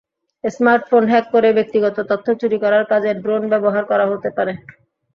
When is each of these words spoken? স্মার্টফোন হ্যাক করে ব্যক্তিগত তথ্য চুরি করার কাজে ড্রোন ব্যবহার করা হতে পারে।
স্মার্টফোন 0.43 1.03
হ্যাক 1.07 1.25
করে 1.33 1.49
ব্যক্তিগত 1.57 1.97
তথ্য 2.11 2.27
চুরি 2.41 2.57
করার 2.63 2.83
কাজে 2.91 3.11
ড্রোন 3.21 3.41
ব্যবহার 3.51 3.83
করা 3.91 4.05
হতে 4.11 4.29
পারে। 4.37 4.53